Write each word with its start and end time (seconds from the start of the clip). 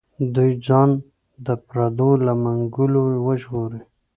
دوی 0.35 0.51
ځان 0.67 0.89
د 1.45 1.47
پردیو 1.67 2.11
له 2.25 2.33
منګولو 2.43 3.01
وژغوري. 3.25 3.81